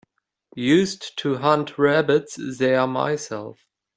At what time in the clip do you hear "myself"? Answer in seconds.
2.87-3.59